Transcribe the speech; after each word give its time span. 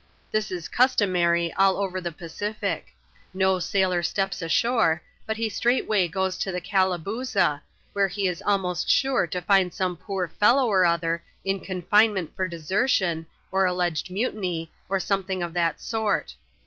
This 0.31 0.49
is 0.49 0.67
cus 0.67 0.95
tomary 0.95 1.53
all 1.57 1.77
over 1.77 2.01
the 2.01 2.11
Pacific. 2.11 2.87
No 3.35 3.59
sailor 3.59 4.01
steps 4.01 4.41
ashore, 4.41 5.03
but 5.27 5.37
he 5.37 5.47
straightway 5.47 6.07
goes 6.07 6.39
to 6.39 6.51
the 6.51 6.59
'* 6.59 6.59
Calabooza," 6.73 7.61
where 7.93 8.07
he 8.07 8.27
is 8.27 8.41
almost 8.41 8.89
sure 8.89 9.27
to 9.27 9.41
find 9.43 9.71
some 9.71 9.95
poor 9.95 10.27
fellow 10.27 10.65
or 10.65 10.85
other 10.87 11.21
in 11.45 11.59
confinement 11.59 12.35
for 12.35 12.47
desertion, 12.47 13.27
or 13.51 13.65
alleged 13.67 14.09
mutiny, 14.09 14.71
or 14.89 14.99
something 14.99 15.43
of 15.43 15.53
that 15.53 15.79
sort. 15.79 16.33